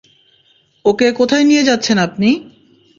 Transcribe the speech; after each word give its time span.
ওকে 0.85 1.07
কোথায় 1.11 1.45
নিয়ে 1.45 1.63
যাচ্ছেন 1.63 1.97
আপনি? 1.97 2.29